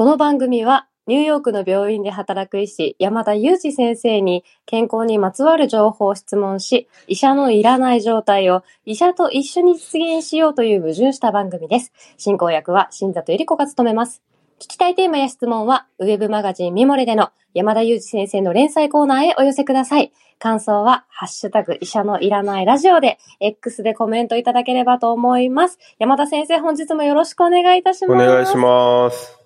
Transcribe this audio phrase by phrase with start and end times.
[0.00, 11.92] この番組は、ニューヨークの病院で働く医師、山田裕二先生に健康にまつわる情報を質問し、医者のいらない状態を医者と一緒に実現しようという矛盾した番組です。
[12.16, 14.22] 進行役は新里ゆり子が務めます。
[14.58, 20.14] 聞きたいテーマや質問は、ウェブマガジンミモレでの山田裕二先生の連載コーナーへお寄せください。
[20.38, 25.78] 感想は、ハッシュタグ医者のいらないラジオで、X でコメントいただければと思います。
[25.98, 28.24] 山田先生、本日もよろしくお願いいたします。
[28.24, 29.39] お願いします。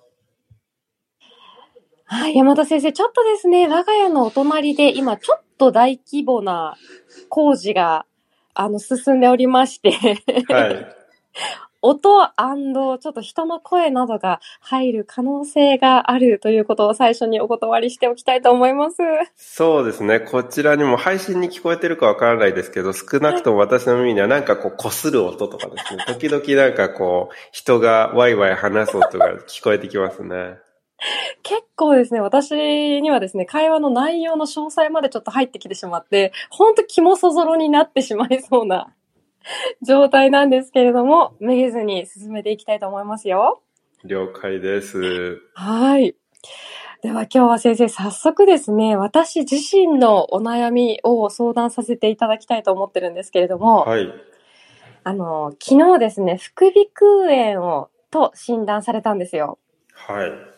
[2.07, 6.75] はい、山田先生、ちょっとですね、我が家のお隣で今ちょっと大規模な
[7.29, 8.05] 工事が、
[8.53, 9.91] あの、進んでおりまして、
[10.47, 10.95] はい。
[11.81, 12.31] 音
[12.97, 18.97] ちょっと人の声などが入る可能性があるということを最初にお断りしておきたいと思います。
[19.35, 20.19] そうですね。
[20.19, 26.05] こちらにも配信に聞こえてるかわからないですけど、少なくとも私の耳にはなんかこう、擦る音とかですね。
[26.07, 30.64] 時々なんかこう、人がワイワイ話す音が聞こえてきますね。
[31.43, 32.51] 結構ですね、私
[33.01, 38.93] にはですね、会話の内容の詳細までちょっと入ってきてしまって、ほんと肝そぞろになってしまいそうな
[39.81, 43.61] 状態なんですけれども、めげずに進めていきたいと思いますよ。
[44.03, 45.41] 了解です。
[45.53, 46.15] はい。
[47.01, 54.11] では今日は先生、早速ですね、私自身のお悩みを相談させていただきたいと思ってるんですけれども、はい。
[55.03, 59.59] あの、昨日ですね、副鼻腔炎を、と診断されたんですよ。
[59.93, 60.54] はい。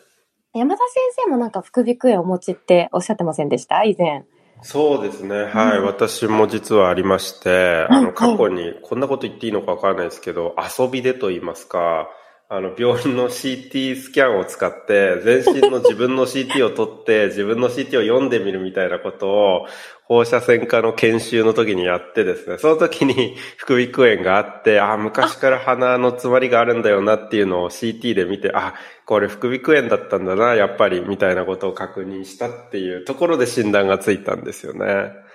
[0.57, 3.83] 山田先生もなんか副鼻腔炎をお持ちっておっしゃってませんでした？
[3.83, 4.25] 以前。
[4.63, 5.43] そうですね。
[5.43, 5.77] はい。
[5.77, 12.09] うん私も実はありまして、あはいの、過去に、こんなこと言っていいのかわからないですけど、遊びでと言いますか、
[12.49, 19.65] あの、病院の CT スキャンを使って、全身の自分の CT を取って、 自分の CT を読んでみるみたいなことを、
[20.05, 35.26] 放射線科の研修の時にやってですね、その時に副鼻腔炎があって、あ、昔から鼻の詰まりがあるんだよなっていうのを CT で見て、あ、これ副鼻腔炎だったんだな、やっぱり、みたいなことを確認したっていうところで診断がついたんですよね。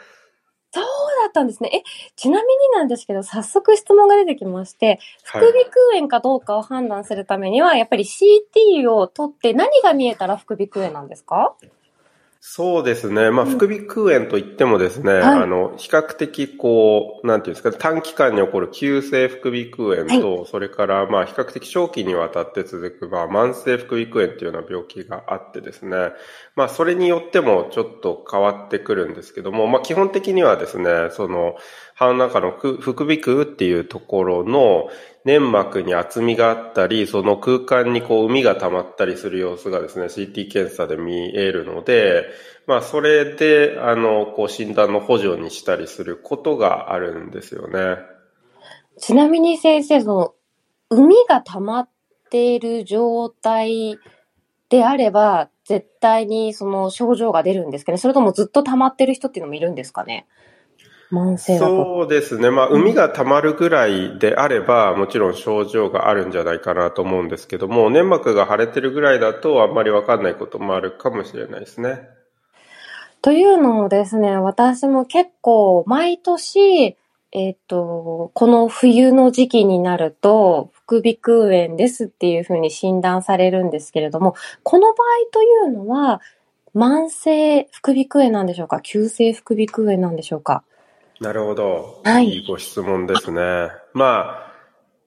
[1.23, 1.71] だったんですね。
[1.73, 1.83] え、
[2.17, 11.57] ちなみになんですけど、早速質問が出てきまして、副はい鼻腔炎かどうかを判断するためには、やっぱり CT を取って何が見えたら副鼻腔炎なんですか？
[12.45, 13.31] そうですね。
[13.31, 13.51] まあ、うん。
[13.53, 15.23] 副鼻腔炎といってもですね、はい。
[15.23, 25.97] あの、比較的こう、なんていうんですか、短期間に起こる急性副鼻腔炎と、それから、まあ、比較的長期にわたって続く、まあ、慢性副鼻腔炎っていうような病気があってですね、
[26.57, 31.55] まあ、それによってもちょっと変わってくるんですけども、まあ、基本的にはですね、その、
[32.03, 34.89] 鼻の中の副鼻腔っていうところの
[35.25, 42.27] 粘膜に厚みがあったり、その空間にこう海が溜まったりする様子がですね、CT 検査で見えるので、
[42.67, 47.99] まあそれで、あの、こう診断の補助にしたりすることがあるんですよね。
[48.99, 50.35] ちなみに先生、その、
[50.91, 51.89] 海が溜まっ
[52.31, 53.99] ている状態
[54.69, 60.27] であれば、絶対にその症状が出るんですかねそれともずっと溜まってる人っていうのもいるんですかね
[61.13, 61.85] 慢性だと。
[61.85, 62.51] そうですね。
[62.51, 72.01] まあ、海が溜まるぐらいであれば、もちろん症状があるんじゃないかなと思うんですけども、粘膜が腫れてるぐらいだとあんまりわかんないこともあるかもしれないですね。
[73.21, 76.97] というのもですね、私も結構毎年、
[77.35, 84.97] えっ、と、この冬の時期になると、副鼻腔炎ですっていうふうに診断されるんですけれども、この場合
[85.33, 86.21] というのは、
[86.75, 88.81] 慢性副鼻腔炎なんでしょうか？
[88.81, 90.65] 急性副鼻腔炎なんでしょうか？
[91.21, 92.01] なるほど。
[92.05, 93.71] はいいいご質問ですね。
[93.93, 94.53] まあ、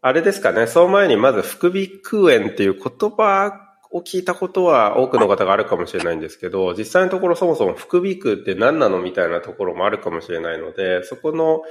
[0.02, 0.68] あれですかね。
[0.68, 3.62] その前にまず副鼻腔炎っていう言葉
[3.92, 11.62] を聞いたことは多くの方があるかもしれないんですけど、実際のところそもそも副鼻腔って何なのみたいなところもあるかもしれないので、そこの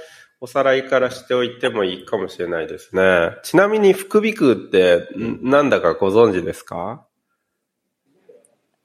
[0.41, 3.31] おさらいからしておいてもいいかもしれないですね。
[3.43, 7.05] ちなみに副鼻腔ってんなんだかご存知ですか？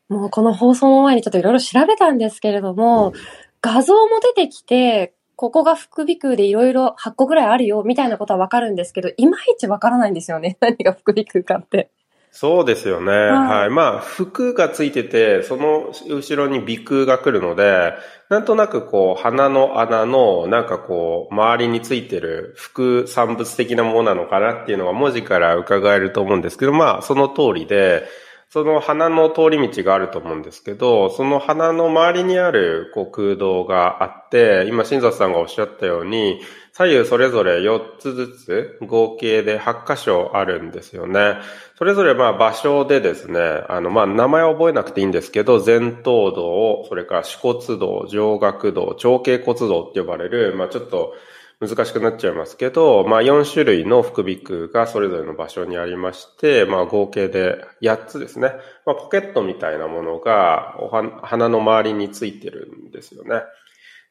[0.09, 3.13] もうこの放送の前にちょっといろいろ調べたんですけれども、
[3.61, 10.59] 画像も出てきて、ここが副鼻腔でいろいろ8個ぐらいあるよ、みたいなことはわかるんですけど、いまいちわからないんですよね。
[10.61, 11.91] 何が副鼻腔かって。
[12.31, 13.11] そうですよね。
[13.11, 13.71] いはい。
[13.71, 17.95] まあ、服がついてて、その後ろに鼻腔が来るので、
[18.29, 28.05] なんとなくこう、鼻の穴の、なんかこう、周りについてる副産物的なものなのかなっていうのが文字から伺えると思うんですけど、まあ、その通りで、
[28.53, 36.41] その鼻の通り道があると思うんですけど、その鼻の周りにあるこう空洞があって、今、新里さんがおっしゃったように、
[36.73, 41.37] 左右それぞれ4つずつ合計で8箇所あるんですよね。
[41.79, 51.15] それぞれまあ場所でですね、あのまあ名前は覚えなくていいんですけど、前頭洞、それから歯骨洞、上顎洞、長頸骨洞って呼ばれる、まあちょっと
[51.61, 58.55] 難しくなっちゃいますけど、まあ4種類の副鼻腔がそれぞれの場所にありまして、まあ合計で8つですね。
[58.87, 60.75] まあポケットみたいなものが
[61.23, 63.43] 鼻の周りについてるんですよね。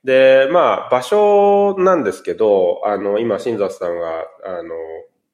[0.03, 4.75] で、まあ場所なんですけど、あの、今、新座さんが、あの、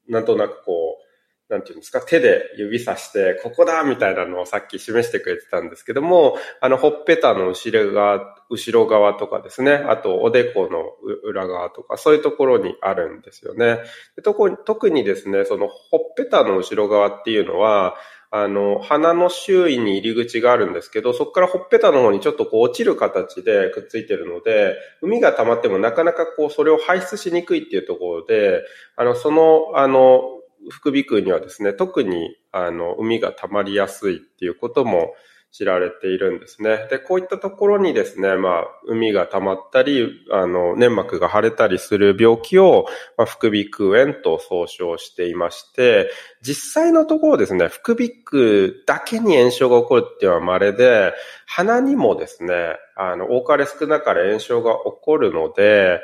[0.08, 1.05] なんとなくこう、
[1.48, 10.84] なんていうんですか、手で指さして、ここだみたいなのをさっき示してくれてたんですけども、あの、ほっぺたの後ろ側、後ろ側とかですね、あとおでこの
[11.22, 13.78] 裏側とか、そういうところにあるんですよね。
[14.16, 17.94] で特にですね、そのほっぺたの後ろ側っていうのは、
[18.30, 28.62] あの、鼻の周囲に入り口があるんですけど、そこからほっぺたの方にちょっとこう落ちる形でくっついてるので、海が溜まってもなかなかこうそれを排出しにくいっていうところで、
[28.96, 30.35] あの、その、あの、
[30.70, 35.14] 副鼻腔にはですね、特に、あの、海が溜まりやすいっていうことも
[35.56, 36.86] 知られているんですね。
[36.90, 42.86] で、こういったところにですね、まあ、海が溜まったり、あの、粘膜が腫れたりする病気を、
[43.16, 46.10] まあ、副鼻腔炎と総称していまして、
[46.42, 51.14] 実際のところですね、副鼻腔だけに炎症が起こるっていうのは稀で、
[51.46, 56.00] 鼻にもですね、あの、多かれ少なかれ炎症が起こるので、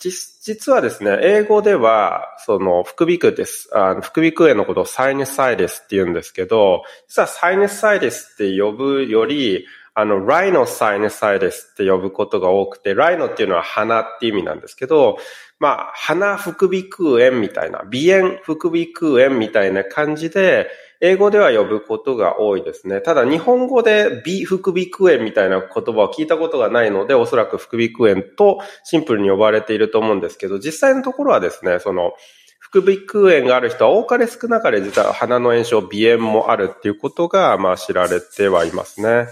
[0.00, 3.68] 実はですね、英語では、その、副鼻腔です。
[3.74, 15.18] あの副鼻腔炎のことをサイネスサイレスって言うんですけど、実はサイネスサイレスって呼ぶより、あの、ライノサイネスサイレスって呼ぶことが多くて、ライノっていうのは鼻って意味なんですけど、
[15.58, 20.70] まあ、鼻副鼻腔炎みたいな、鼻炎副鼻腔炎みたいな感じで、
[21.00, 23.00] 英語では呼ぶことが多いですね。
[23.00, 32.12] ただ日本語で鼻副鼻腔炎みたいな言葉を聞いたことがないので、おそらく副鼻腔炎とシンプルに呼ばれていると思うんですけど、実際のところはですね、その、
[32.58, 39.26] 副鼻腔炎がある人は多かれ少なかれ実は鼻の炎症、鼻炎もあるっていうことが、まあ知られてはいますね。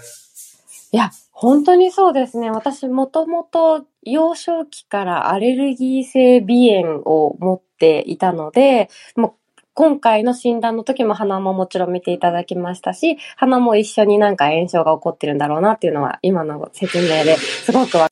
[0.91, 2.51] いや、本当にそうですね。
[2.51, 9.33] 私もともと幼少期からアレルギー性鼻炎を持っていたので、もう
[9.79, 18.09] 今回の診断の時も鼻ももちろん見ていただきましたし、鼻も一緒になんか炎症が起こってるんだろうなっていうのは今の説明ですごくわ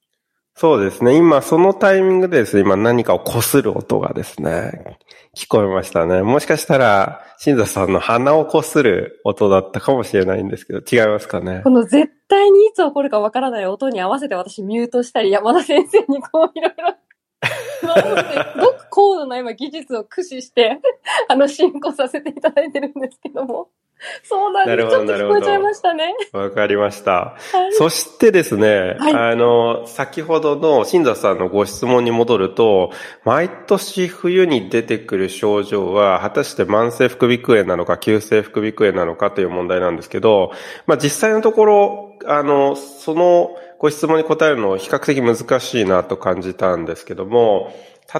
[0.55, 1.17] そうですね。
[1.17, 4.97] 今、そのタイミングでですね、今何かを擦る音がですね、
[5.35, 6.21] 聞こえましたね。
[6.21, 11.63] もしかしたら、新座さんの鼻を擦る音だったかもしれないんですけど、違いますかね？
[11.65, 16.95] この絶対にいつ起こるかわからない音に合わせて私ミュートしたり、山田先生にこういろいろ
[17.43, 17.85] す
[18.59, 20.79] ごく高度な今技術を駆使して、
[21.29, 23.69] あの、進行させていただいてるんですけども。
[24.23, 24.89] そうなんです。
[24.89, 26.13] ちょっと聞こえちゃいましたね。
[26.31, 27.11] わかりました。
[27.11, 32.91] はい、そしてですね、はい、あの、先ほどの新座さんのご質問に戻ると、
[33.23, 40.51] 毎年冬に出てくる症状は、果たして慢性副鼻腔炎なのか、急性副鼻腔炎なのかという問題なんですけど、
[40.85, 47.73] まあ実際のところ、あの、そのご質問に答えるのを比較的難しいなと感じたんですけども、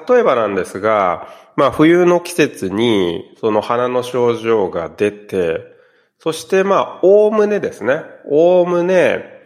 [0.10, 5.62] 例えばなんですが、まあ冬の季節にその鼻の症状が出て、
[6.20, 9.44] そしてまあおおむねですね、おおむね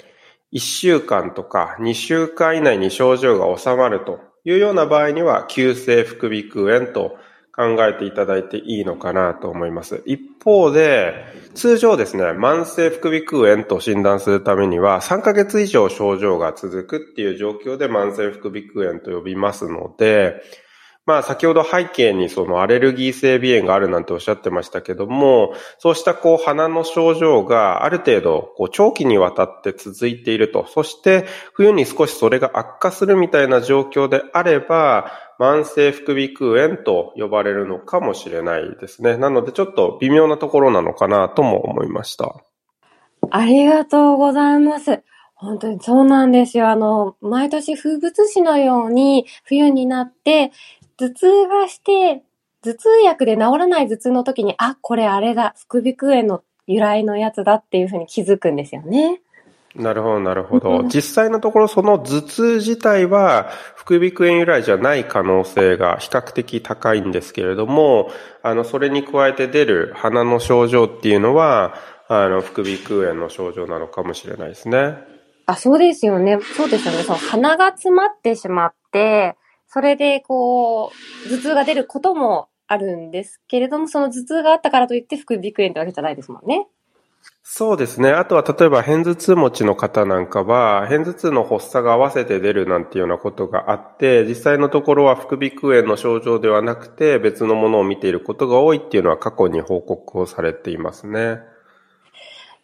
[0.54, 7.18] 1週間とか2週間以内に症状が収まるというような場合には急性副鼻腔炎と
[7.56, 10.02] 考えていただいていいのかなと思います。
[10.06, 20.42] 一方で、通常ですね、慢性副鼻腔炎と診断するためには、3ヶ月以上症状が続くっていう状況で慢性副鼻腔炎と呼びますので、
[21.08, 39.18] まあ先ほど背景にそのアレルギー性鼻炎があるなんておっしゃってましたけども、そうしたこう鼻の症状がある程度こう長期にわたって続いていると、そして冬に少しそれが悪化するみたいな状況であれば、慢性副鼻腔炎と呼ばれるのかもしれないですね。
[39.18, 42.36] なのでちょっと微妙なところなのかなとも思いました。
[43.32, 45.02] ありがとうございます。
[45.34, 46.70] 本当にそうなんですよ。
[46.70, 50.52] あの、毎年風物詩のように冬になって、
[50.98, 52.22] 頭痛がして、
[52.62, 59.22] 頭痛薬で治らない頭痛の時に、あ、これあれだ、副鼻腔炎の由来のやつだっていうふうに気づくんですよね。
[59.76, 60.84] なるほど、なるほど。
[60.84, 68.12] 実際のところ、その頭痛自体は、副鼻腔炎由来じゃない可能性が比較的高いんですけれども、
[68.44, 71.76] あの、それに加えて出る鼻の症状っていうのは、
[72.10, 74.98] あの、副鼻腔炎の症状なのかもしれないですね。
[75.46, 76.40] あ、そうですよね。
[76.58, 77.04] そうですよね。
[77.04, 79.38] その鼻が詰まってしまって、
[79.68, 80.92] それで、こ
[81.26, 86.68] う、頭痛が出ることもあるんですけれども、その頭痛があったからといって副鼻腔炎ってわけじゃないですもんね。
[87.54, 88.12] そうですね。
[88.12, 101.40] あとは例えば片頭痛持ちの方なんかは、片頭痛の発作が合わせて出るなんていうようなことがあって、実際のところは副鼻腔炎の症状ではなくて別のものを見ていることが多いっていうのは過去に報告をされていますね。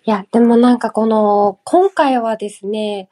[0.06, 3.10] いや、でもなんかこの、今回はですね、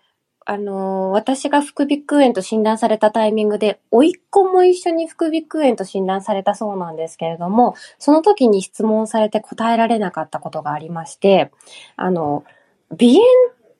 [0.47, 11.51] あのー私が副鼻腔炎と診断されたタイミングで、甥っ子も一緒に副鼻腔炎と診断されたそうなんですけれども、その時に質問されて答えられなかったことがありまして、
[11.95, 12.43] あの、
[12.91, 13.21] 鼻炎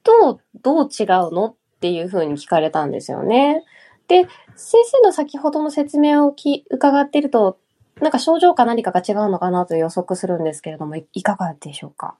[0.04, 3.64] とどう違うのっていうふうに聞かれたんですよね。
[4.08, 7.60] で、先生の先ほどの説明をき伺っていると、
[8.02, 12.16] なんか症状か何かが違うのかなと予測するんですけれども、いいかがでしょうか？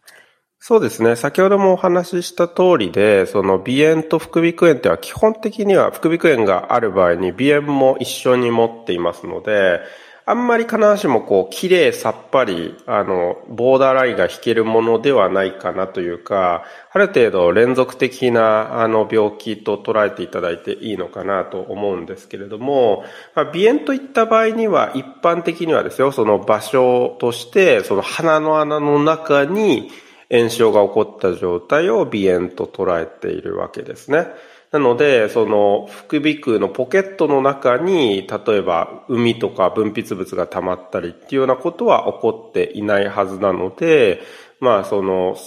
[0.68, 1.16] そうですね。
[1.16, 9.82] 先ほどもお話しした通りで、その鼻炎と副鼻腔炎っては基本的には副鼻腔炎がある場合に鼻炎も一緒に持っていますので、
[10.26, 23.04] あんまり必ずしもこう、綺麗さっぱり、あの、ボーダーラインが引けるものではないかなというか、ある程度連続的な、あの、病気と捉えていただいていいのかなと思うんですけれども、
[23.36, 29.92] まあ、鼻炎といった場合には、一般的にはですよ、その場所として、その鼻の穴の中に、
[30.30, 34.28] 炎症が起こった状態を鼻炎と捉えているわけですね。
[34.72, 44.22] なので、その副鼻腔のポケットの中に、例えば海とか分泌物が溜まったりっていうようなことは起こっていないはずなので、
[44.60, 45.38] まあその、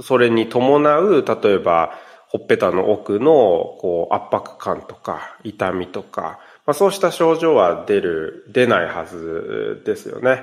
[0.00, 10.42] それに伴う、例えば、ほっぺたの奥のこう圧迫感とか痛みとか、まあ、そうした症状は出る、出ないはずですよね。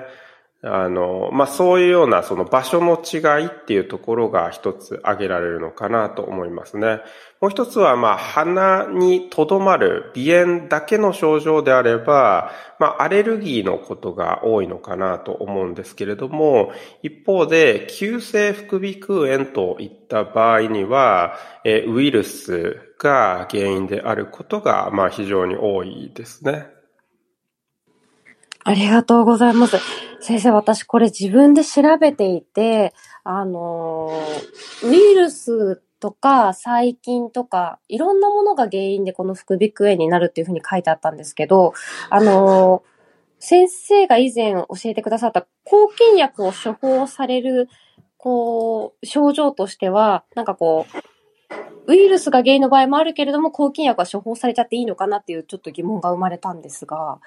[0.65, 7.01] あの、まあ、そういうようなその場所の違いっていうところが一つ挙げられるのかなと思いますね。
[7.41, 26.67] もう一つは、まあ、鼻にとどまる鼻炎だけの症状であれば、まあ、アレルギーのことが多いのかなと思うんですけれども、一方で、急性副鼻腔炎といった場合には、えウイルスが原因であることが、まあ、非常に多いですね。
[28.63, 29.77] ありがとうございます。
[30.21, 32.93] 先生、私これ自分で調べていて、
[33.23, 34.11] あの
[34.83, 41.73] ウイルスとか細菌とか、いろんなものが原因でこの副鼻腔炎になるっていうふうに書いてあったんですけど、
[42.09, 42.83] あの
[43.39, 47.67] 先生が以前教えてくださった抗菌薬を処方される、
[48.15, 50.85] こう、症状としては、なんかこ
[51.87, 57.19] う、ウイルスが原因の場合もあるけれども、抗菌薬は処方されちゃっていいのかなっていうちょっと疑問が生まれたんですが、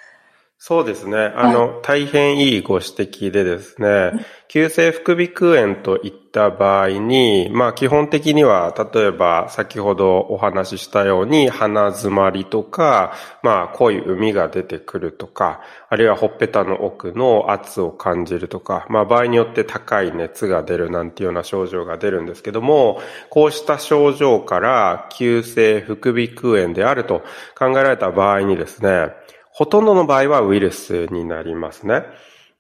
[0.58, 1.18] そうですね。
[1.18, 15.60] あの、大変いいご指摘でですね、急性副鼻腔炎といった場合に、まあ基本的には、例えば先ほどお話ししたように鼻詰まりとか、まあ濃い海が出てくるとか、
[15.90, 27.22] あるいはほっぺたの奥の圧を感じるとか、まあ場合によって高い熱が出るなんていうような症状が出るんですけども、こうした症状から急性副鼻腔炎であると
[27.58, 29.12] 考えられた場合にですね、
[29.56, 32.02] ほとんどの場合はウイルスになりますね。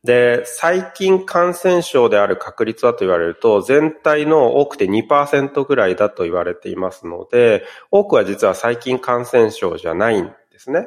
[0.02, 10.86] で、細菌感染症である確率はと言われると、全体の多くて2%ぐらいだと言われていますので、多くは実は細菌感染症じゃないんですね。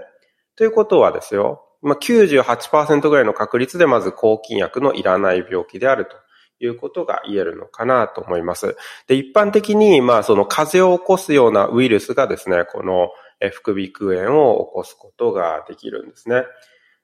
[0.55, 6.15] ということはですよ、まあ、98%ぐらいの確率でまず抗菌薬のいらない病気であると。
[6.61, 8.75] いうことが言えるのかなと思います。
[9.07, 13.11] で、一般的に、まあ、その風邪を起こすようなウイルスがですね、この
[13.53, 16.43] 副鼻腔炎を起こすことができるんですね。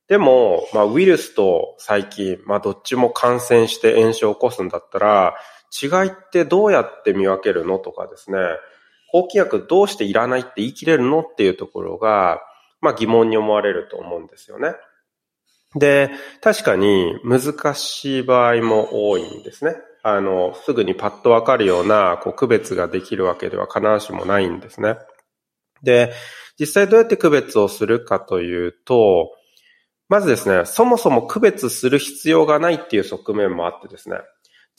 [0.08, 5.36] でも、まあ、ウイルスと細菌、まあ、どっちも感染して炎症を起こすんだったら、
[5.82, 8.38] 違いってどうやって見分けるのとかですね、
[9.12, 12.42] 抗菌薬どうしていらないって言い切れるのっていうところが、
[12.82, 14.76] まあ、疑問に思われると思うんですよね。
[15.76, 16.12] で、
[16.42, 19.76] 確かに難しい場合も多いんですね。
[20.04, 24.98] あの、すぐにパッとわかるような、こう、区別ができるわけでは必ずしもないんですね。
[25.86, 26.12] で、
[26.60, 29.32] 実際どうやって区別をするかというと、
[30.10, 34.18] まずですね、そもそも区別する必要がないっていう側面もあってですね、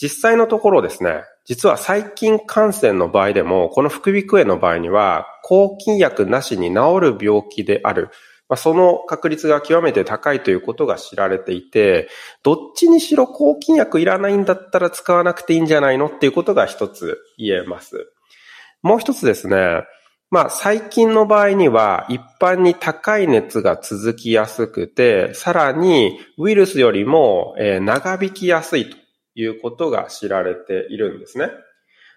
[0.00, 8.10] 実際のところですね、実は細菌感染の場合でも、この副鼻腔炎の場合には、抗菌薬なしに治る病気である。
[8.48, 12.08] まあ、その確率が極めて高いということが知られていて、
[12.42, 18.12] どっちにしろ抗菌薬いらないんだったら使わなくていいんじゃないのっていうことが一つ言えます。
[18.82, 19.82] もう一つですね、
[20.30, 28.96] まあ、細菌の場合には、一般に高い熱が続きやすくて、さらにウイルスよりも、長引きやすいと
[29.36, 31.50] いうことが知られているんですね。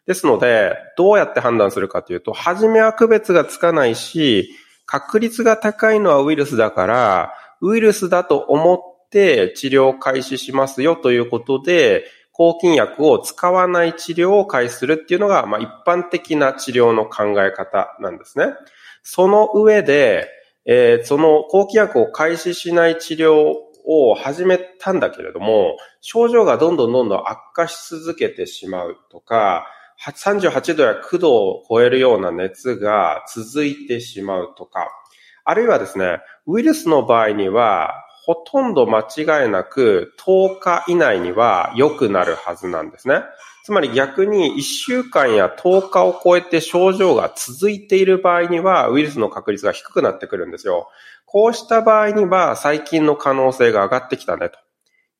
[0.07, 4.49] ですので、どうやって判断するかというと、初めは区別がつかないし、
[4.87, 12.05] 確率が高いのはウイルスだから、ウイルスだと思って治療を開始しますよということで、
[12.39, 18.45] 抗菌薬を使わない治療を開始するっていうのが、まあ、一般的な治療の考え方なんですね。
[19.03, 20.29] その上で、
[20.65, 23.55] えーその抗菌薬を開始しない治療
[23.85, 29.67] を始めたんだけれども、症状がどんどんどんどん悪化し続けてしまうとか、
[30.01, 34.87] 38度や9度を超えるような熱が続いてしまうとか、
[35.43, 43.23] あるいはですね、ウイルスの場合には、ほとんど間違いなく10日以内には良くなるはずなんですね。
[43.63, 50.89] つまり逆に1週間や10日を超えて症状が続いている場合にはウイルスの確率が低くなってくるんですよ。
[51.25, 54.59] こうした場合には細菌の可能性が上がってきたねと。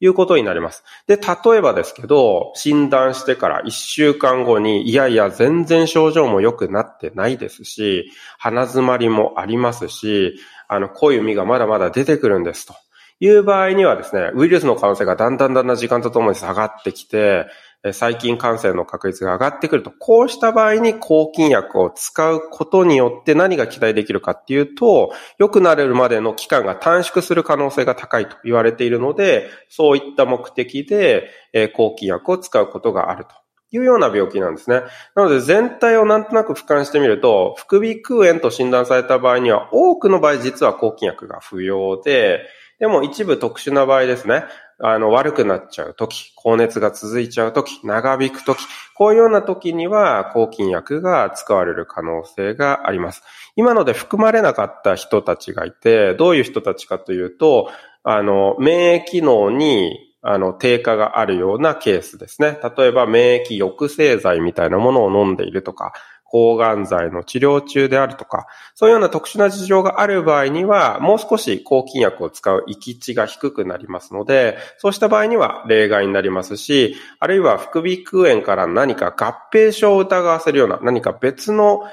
[0.01, 0.83] いうことになります。
[1.07, 10.39] で、例えばですけど、診断してから1週間後に、いやいや、全然症状も良くなってないですし、鼻詰まりもありますし、
[10.69, 12.75] あの、濃い海がまだまだ出てくるんですと。
[13.19, 17.47] いう場合にはですね、ウイルスの可能性がだんだんだんだん時間とともに下がってきて、
[17.93, 31.29] 細菌感染の確率が上がってくると、こうした場合に抗菌薬を使うことによって何が期待できるかっていうと、良くなれるまでの期間が短縮する可能性が高いと言われているので、そういった目的で
[31.73, 33.31] 抗菌薬を使うことがあると。
[33.71, 34.81] いうような病気なんですね。
[35.13, 42.41] なので全体をなんとなく俯瞰してみると、副鼻腔炎と診断された場合には、多くの場合実は抗菌薬が不要で、
[42.79, 44.45] でも一部特殊な場合ですね。
[44.81, 48.59] あの、悪くなっちゃうとき、高熱が続いちゃうとき、長引くとき、
[48.95, 53.21] こういうようなときには抗菌薬が使われる可能性があります。
[53.57, 57.69] 今ので含まれなかった人たちがいて、どういう人たちかというと、
[58.03, 62.59] あの、免疫機能にあの、低下があるようなケースですね。
[62.77, 65.93] 例えば、免疫抑制剤みたいなものを飲んでいるとか、
[66.29, 68.45] 抗がん剤の治療中であるとか、
[68.75, 81.83] そういうような特殊な事情がある場合には、もう少し抗菌薬を使う域地が低くなりますので、そうした場合には例外になりますし、あるいは副鼻腔炎から何か合併症を疑わせるような、何か別の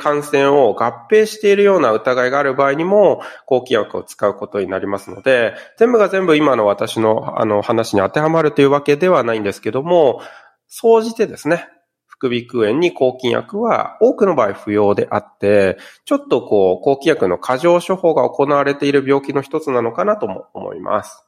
[0.00, 10.20] 感染を合併しているような疑いがある場合にも、抗菌薬を使うことになりますので、全部が全部今の私のあの話に当てはまるというわけではないんですけども、
[10.66, 11.68] 総じてですね、
[12.14, 21.26] 副鼻腔炎に抗菌薬は多くの場合不要であって、ちょっとこう、抗菌薬の過剰処方が行われている病気の一つなのかなとも思います。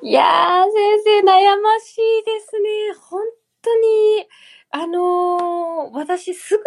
[0.00, 2.94] いやー、先生悩ましいですね。
[3.10, 3.22] 本
[3.60, 4.26] 当に、
[4.70, 6.58] あのー、私す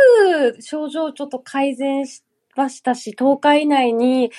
[0.53, 2.23] ぐ症状ちょっと改善し
[2.55, 4.31] ましたし、10日以内に、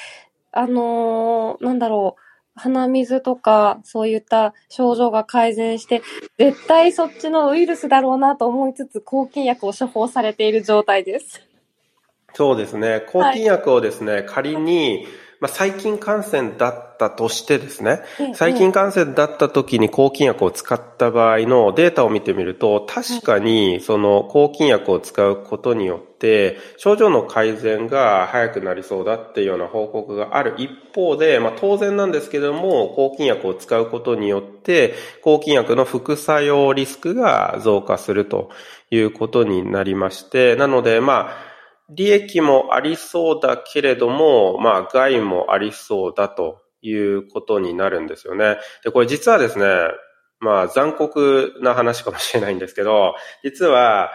[0.53, 2.26] あのー、なんだろう、
[2.57, 6.03] 鼻水とか、そういった症状が改善して、
[6.39, 11.43] 絶対そっちのウイルスだろうなと思いつつ、抗菌薬を処方されている状態です。
[12.35, 13.03] そうですね。
[13.09, 15.07] 抗菌薬をですね、はい、仮に、
[15.41, 18.01] まあ、細菌感染だったとしてですね、
[18.35, 30.55] 細菌感染だった時に抗菌薬を使った場合のデータを見てみると、確かにその抗菌薬を使うことによって、症状の改善が早くなりそうだっていうような報告がある。
[30.57, 38.51] 一方で、まあ、当然なんですけども、抗菌薬を使うことによって、抗菌薬の副作用リスクが増加すると
[38.91, 41.46] いうことになりまして、なので、まあ、
[41.89, 48.57] 利益もありそうだけれども、まあ害もありそうだということになるんですよね。
[48.85, 49.67] で、これ実はですね、
[50.41, 54.11] まあ残酷な話かもしれないんですけど、実は、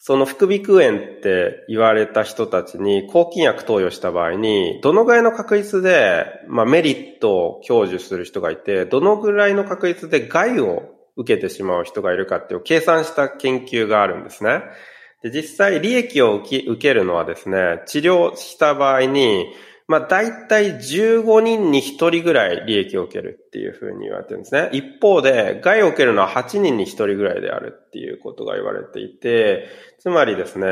[0.00, 10.82] その副鼻腔炎って言われた人たちに抗菌薬投与した場合に、どのぐらいの確率で、まあメリットを享受する人がいて、どのぐらいの確率で害を
[11.16, 14.62] 受けてしまう人がいるかっていう計算した研究があるんですね。
[15.22, 19.52] で、実際利益を受けるのはですね、治療した場合に、
[19.88, 24.68] まあ大体15人に1人ぐらい利益を受けるっていうふうに言われてるんですね。
[24.72, 30.68] 一方で、害を受けるのは8人に1人ぐらいであるっていうことが言われていて、つまりですね、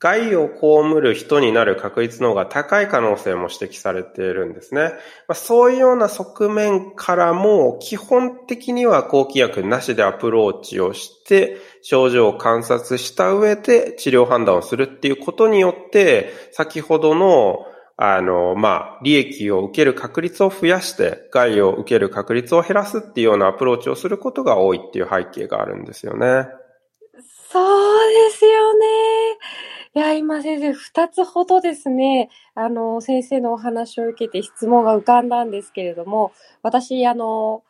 [0.00, 4.92] 害を被る人になる確率の方が高い可能性も指摘されているんですね。
[5.26, 17.66] まあ、そういうような側面からも、基本的には抗菌薬なしでアプローチをして、症状を観察した上で治療判断をするっていうことによって、先ほどの
[18.00, 26.46] あの、まあ、利益を受ける確率を増やして、害を受ける確率を減らすっていうようなアプローチをすることが多いっていう背景があるんですよね。
[27.50, 28.86] そうですよね。
[29.94, 36.30] いや、今先生、二つほどですね、あの、先生のお話を受けて質問が浮かんだんですけれども、
[36.62, 37.64] 私、あの、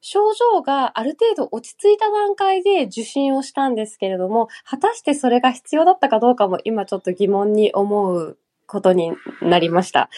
[0.00, 10.10] 症状がある程度落ち着いた段階で受診をしたんですけれども、果たしてそれが必要だったかどうかも今ちょっと疑問に思うことになりました。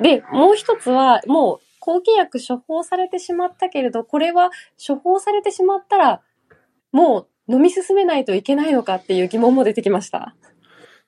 [0.00, 4.50] で、もう一つは、もう抗菌薬処方されてしまったけれど、これは
[4.84, 6.22] 処方されてしまったら、
[6.92, 10.34] もう飲み進めないといけないのかっていう疑問も出てきました。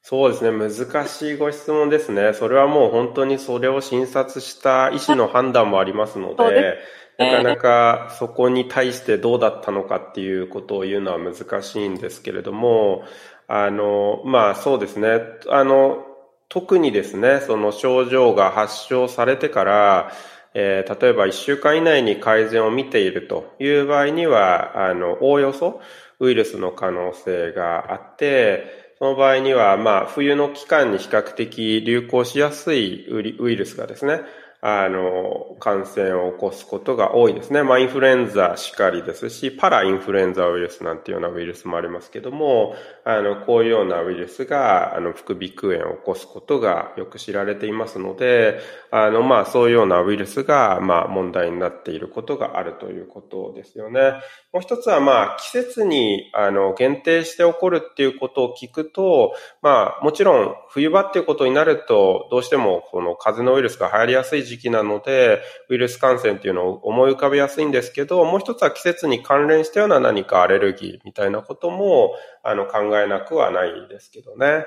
[0.02, 0.56] そうですね。
[0.56, 2.32] 難しいご質問ですね。
[2.32, 6.78] それはもう本当にそれを診察した医師の判断もありますので、
[7.18, 13.02] なかなかそこに対してどうだったのかっていうことを言うのは難しいんですけれども、
[13.48, 15.20] あの、まあそうですね。
[15.48, 16.04] あの、
[16.48, 20.12] 特にですね、その症状が発症されてから、
[20.54, 25.80] えー、例えば1週間以内に改善を見ているという場合には、あの、おおよそ
[26.20, 34.20] ウイルスの可能性があって、その場合には、まあ、冬の期間に比較的流行しやすいウイルスがですね、
[34.60, 37.62] あの、感染を起こすことが多いですね。
[37.62, 48.58] まあ、インフルエンザしかりですし、パラインフルエンザウイルスなんていうようなウイルスもありますけども、あの、こういうようなウイルスが、あの、副鼻腔炎を起こすことがよく知られていますので、
[48.90, 54.14] あの、まあ、そういうようなウイルスが、まあ、問題になっていることがあるということですよね。
[54.52, 74.64] もう一つは、まあ、季節に、あの、限定して起こるっていうことを聞くと、まあ、もちろん、冬場っていうことになると、どうしても、この風邪のウイルスが流行りやすい時期なので、ウイルス感染っていうのを思い浮かべやすいんですけど、もう一つは季節に関連したような何かアレルギーみたいなことも、あの、考えなくはないですけどね。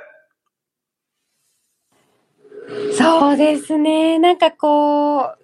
[2.98, 4.20] そうですね。
[4.20, 5.41] なんかこう、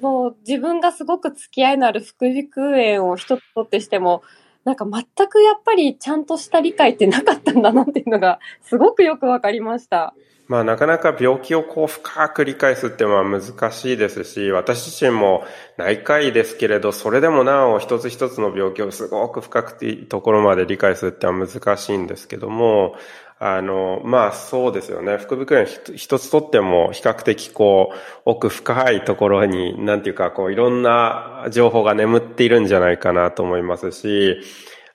[0.00, 4.22] もう自分がすごく付き合いのある副鼻腔炎を一つとってしても、
[4.64, 10.14] なんか全くやっぱりちゃんとした理解ってなかったんだなっていうのがすごくよくわかりました。
[10.48, 15.44] まあなかなか病気をこう深く理解するってのは難しいですし、私自身も
[15.78, 22.96] 内科医ですけれど、それでもなお一つ一つの病気をすごく深くていいところまで理解するってのは難しいんですけども、
[23.44, 25.16] あの、まあそうですよね。
[25.16, 34.36] 副鼻腔炎一つとっても比較的こう、奥深いところに、なんていうかこう、いろんな情報が眠っているんじゃないかなと思いますし、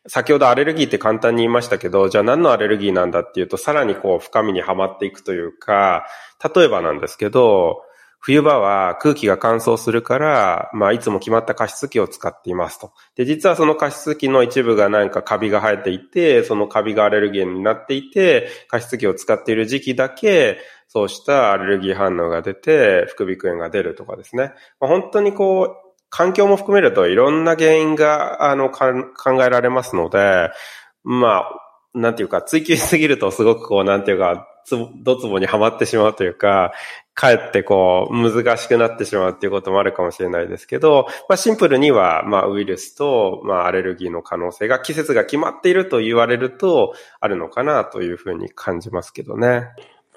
[0.07, 6.05] 先ほどアレルギーって簡単に言いましたけど、じゃあ何のアレルギーなんだっていうと、さらにこう深みにはまっていくというか、
[6.55, 7.81] 例えばなんですけど、
[8.19, 12.91] 冬場は空気が乾燥するから、まあ、いつも決まった加湿器を使っていますと。
[13.15, 24.53] で、実はその加湿器の一部がなんかカビが生えていて、そのカビがアレルゲンになっていて、加湿器を使っている時期だけ、そうしたアレルギー反応が出て、副鼻腔炎が出るとかですね。
[24.79, 30.49] まあ、本当にこう、環境も含めるといろんな原因が、あの、考えられますので、
[31.03, 31.49] まあ、
[31.93, 36.73] なんていうか、追求しすぎるとすごくこう、なんていうか、つどつぼにはまってしまうというか、
[37.17, 49.63] かえってこう、難しくなってしまうっていうこともあるかもしれないですけど、まあシンプルには、まあウイルスと、まあアレルギーの可能性が季節が決まっていると言われると、あるのかなというふうに感じますけどね。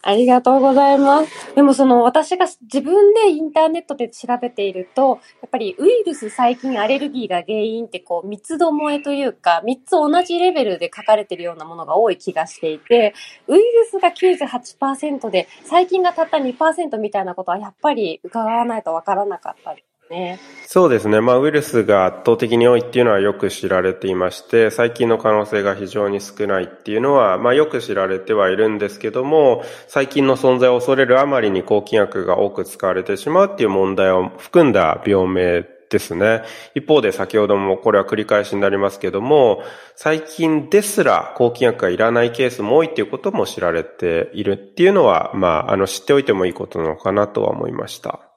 [0.02, 1.54] ありがとうございます。
[1.54, 13.14] でもその私が自分でインターネットで調べていると、やっぱりウイルス、細菌、アレルギーが原因ってこう三つどもえというか、三つ同じレベルで書かれているようなものが多い気がしていて、
[13.46, 19.74] ウイルスが98%で細菌がたった2%みたいなことはやっぱり伺わないとわからなかった
[20.10, 20.40] ね。
[20.66, 21.20] そうですね。
[21.20, 36.42] まあ、ウイルスが圧倒的に多いっていうのはよく知られていまして、細菌の可能性が非常に少ないっていうのは、まあ、よく知られてはいるんですけども、細菌の存在を恐れるあまりに抗菌薬が多く使われてしまうっていう問題を含んだ病名ですね。
[36.74, 39.62] 一方で先ほどもこれは繰り返しになりますけども、
[39.96, 48.29] 最近ですら抗菌薬がいらないケースも多いっていうことも知られているっていうのは、まあ、あの、知っておいてもいいことなのかなとは思いました。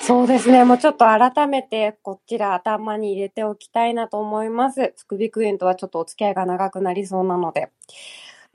[0.00, 0.64] そうですね。
[0.64, 4.94] もうちょっと改めてこちら頭に入れておきたいなと思います。
[4.96, 7.70] 副鼻腔炎とはちょっとお付き合いが長くなりそうなので。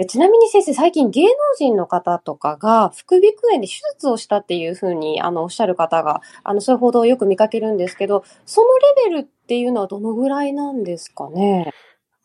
[0.09, 8.67] ちなみに先生、最近芸能人の方とかが副鼻腔炎で手術をしたっていうふうにあのおっしゃる方が、あのそういう報道をよく見かけるんですけど、その
[9.05, 11.71] レベルっていうのはどのぐらいなんですかね？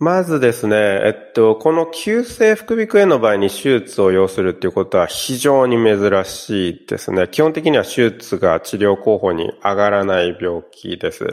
[0.00, 7.28] まずですね、えっと、この急性副鼻腔炎の場合に手術を要するっていうことは非常に珍しいですね。
[7.30, 11.26] 基本的には手術が治療候補に上がらない病気です。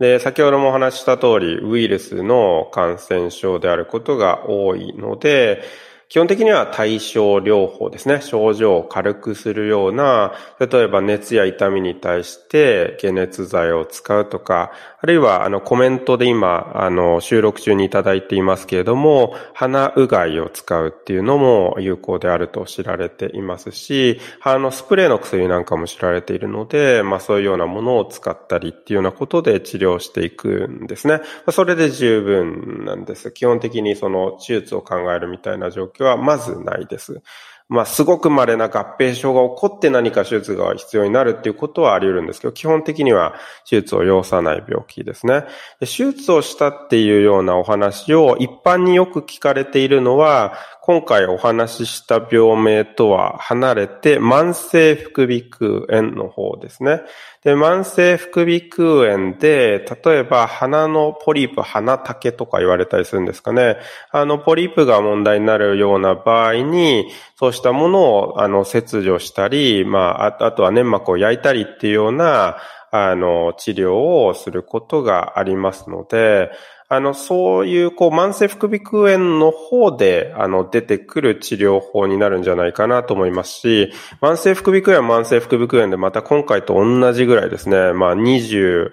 [0.00, 5.62] で、先ほどもお話しした通り、ウイルスの感染症であることが多いので、
[6.10, 8.20] 基本的には対症療法ですね。
[8.20, 31.22] 症状を軽くするような、例えば熱や痛みに対して解熱剤を使うとか、あるいはあのコメントで今、あの収録中にいただいていますけれども、鼻うがいを使うっていうのも有効であると知られていますし、鼻のスプレーの薬なんかも知られているので、まあそういうようなものを使ったりっていうようなことで治療していくんですね。
[31.50, 33.32] それで十分なんです。
[33.32, 37.22] 基本的にその手術を考えるみたいな状況はまずないです。
[37.70, 45.44] まあ、すごく稀な合併症が起こって何か手術が必要になるっていうことはあり得るんですけど、基本的には手術を要さない病気ですね。
[45.78, 50.54] 手術をしたっていうようなお話を一般によく聞かれているのは、
[50.90, 57.02] 今回お話しした病名とは離れて、慢性副鼻腔炎の方ですね。
[57.44, 63.76] で、慢性副鼻腔炎で、例えば鼻のポリープ、鼻竹とか言われたりするんですかね。
[64.10, 72.56] あの、ポリープが問題になるような場合に、そうしたものを、あの、切除したり、まあ、あとは粘膜を焼いたりっていうような、
[72.90, 76.50] あの、治療をすることがありますので、
[76.92, 88.90] あの、そういう、こう、慢性副鼻腔炎の方で、あの、出てくる治療法になるんじゃないかなと思いますし、慢性副鼻腔炎は慢性副鼻腔炎で、また今回と同じぐらいですね、まあ、28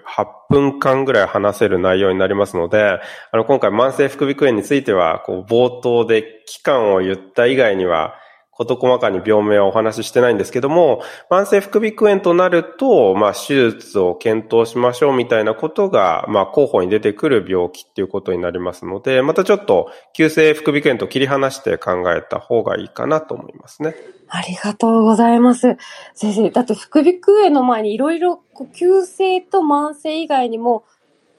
[0.48, 3.00] 分間ぐらい話せる内容になりますので、
[3.32, 8.14] あの、今回慢性副鼻腔炎については、こう、冒頭で期間を言った以外には、
[8.58, 23.94] 事細かに病名はお話ししてないんですけども、慢性副鼻腔炎となると、まあ、手術を検討しましょうみたいなことが、まあ、候補に出てくる病気っていうことになりますので、またちょっと、急性副鼻腔炎と切り離して考えた方がいいかなと思いますね。
[24.28, 25.76] ありがとうございます。
[26.14, 28.42] 先生、だって副鼻腔炎の前にいろいろ、
[28.74, 30.84] 急性と慢性以外にも、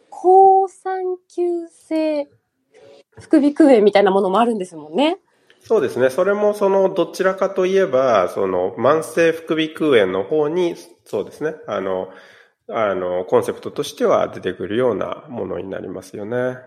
[0.09, 2.29] 抗酸急性
[3.19, 5.17] 副鼻腔炎みたいなものもあるんですもんね。
[5.61, 6.09] そうですね。
[6.09, 11.55] それもそのどちらかといえば、その慢性副鼻腔炎の方に、そうですね。
[11.67, 12.09] あの、
[12.69, 16.57] あの、コンセプトとしては出てくるようなものになりますよね。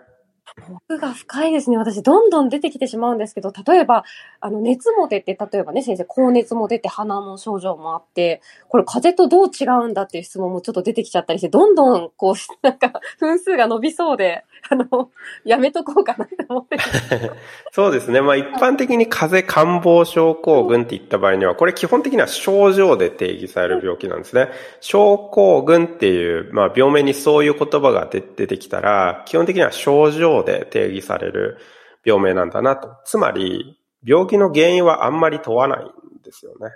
[0.68, 1.78] 奥が深いですね。
[1.78, 4.04] 私、どんどん出てきてしまうんですけど、例えば、
[4.40, 15.10] あの、熱も出て、例えばね、先生、高熱も出て、鼻の症状もあって、これ、風邪とどう違うんだっていう質問もちょっと出てきちゃったりして、どんどん、こう、なんか、 分数が伸びそうで、あの、
[15.44, 16.78] やめとこうかなって思って
[17.72, 18.20] そうですね。
[18.20, 24.50] まあ、一般的に風邪感冒症候群って言った場合には、これ基本的には症状で定義される病気なんですね。
[24.80, 31.58] 症候群っていう、まあ、病名にそういう言葉が出てきたら、基本的には症状で定義される
[32.04, 32.88] 病名なんだなと。
[33.04, 36.72] つまり、病気の原因はあんまり問わないんですよね。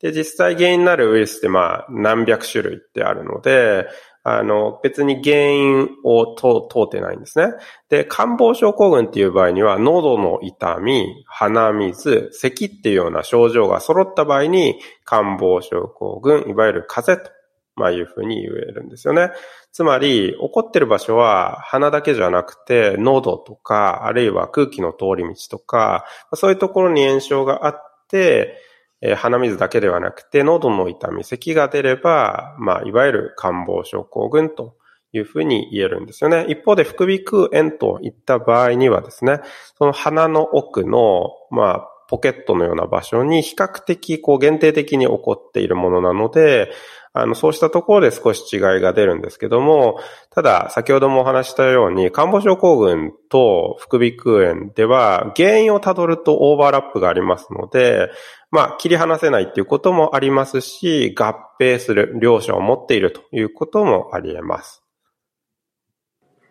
[0.00, 3.86] で、実際原因になるウイルスってまあ何百種類ってあるので、
[4.28, 6.48] あの、別に原因を通
[6.84, 7.54] ってないんですね。
[7.88, 17.36] で、感冒症候群っていう場合には、喉の痛み、鼻水、咳っていうような症状が揃った場合に、感冒症候群、いわゆる風邪と
[17.76, 19.30] まあいうふうに言えるんですよね。
[19.70, 28.58] つまり、起こってる場所は鼻だけじゃなくて、喉とか、あるいは空気の通り道とか、そういうところに炎症があって、
[29.00, 34.76] えー、鼻水だけではなくて、喉の痛み、咳が出れば、まあ、いわゆる感冒症候群と
[35.12, 36.46] いうふうに言えるんですよね。
[36.48, 39.40] 一方で、副鼻腔炎といった場合にはですね、
[39.76, 46.70] その鼻の奥の、まあ、ポケットのような場所に比較的こう限定的に起こっているものなので、
[47.18, 49.98] あの、そうしたところで少し違いが出るんですけども、
[50.30, 58.10] ただ、先ほどもお話したように、感冒症候群と副鼻腔炎では、原因をたどるとオーバーラップがありますので、
[58.50, 64.82] まあ、切り離せないっていうこともありますし、合併する、両者を持っているということもあり得ます。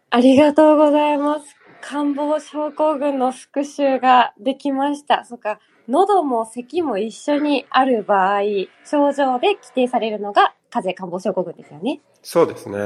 [0.09, 1.54] ありがとうございます。
[1.87, 5.23] 感冒症候群の復習ができました。
[5.23, 5.59] そっか。
[5.87, 8.41] 喉も咳も一緒にある場合、
[8.83, 12.01] 症状で規定されるのが風邪感冒症候群ですよね。
[12.23, 12.77] そうですね。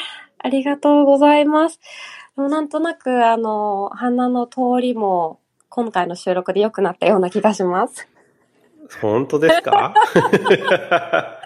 [0.40, 1.78] ありがとうございます。
[2.36, 8.08] なんとなく、あの、鼻の通りも今回の収録で良くなったような気がします。
[9.02, 9.92] 本当ですか？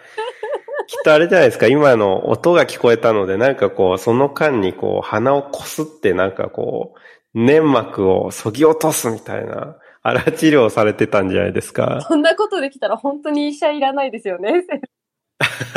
[0.92, 6.98] きっとあれじゃないですか、今の音が聞こえたので、なんかこう、その間にこう、鼻をこすってなんかこう、
[7.35, 12.05] 粘膜を削ぎ落とすみたいなあら治療されてたんじゃないですか。
[12.07, 14.66] そんなことできたら本当に医者いらないですよね。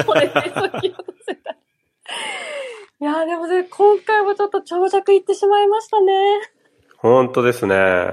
[0.06, 1.51] これでそぎ落とせた。
[1.51, 6.41] いやでもね、今回もちょっと長尺いってしまいましたね。
[6.97, 8.12] 本当ですね。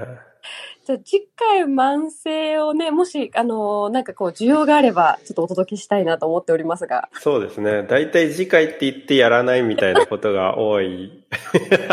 [0.85, 7.09] じゃあ次回慢性をね、もし、あのー、なんかこう需要があれば、ちょっとお届けしたいなと思っておりますが。
[7.13, 7.83] そうですね。
[7.83, 11.25] 大体次回って言ってやらないみたいなことが多い。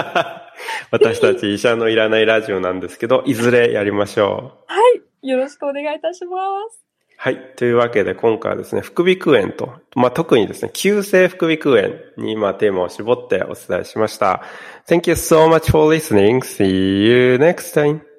[0.90, 4.72] 私たち医者のいらないラジオなんですけど、いずれやりましょう。
[4.72, 4.80] は
[5.22, 5.28] い。
[5.28, 6.36] よろしくお願いいたしま
[6.68, 6.84] す。
[7.16, 7.36] はい。
[7.56, 14.42] というわけで今回はですね、副鼻腔炎と、まあ、特にですね、急性副鼻腔炎に今テーマを絞ってお伝えしました。
[14.88, 16.40] Thank you so much for listening.
[16.40, 16.64] See
[17.04, 18.09] you next time.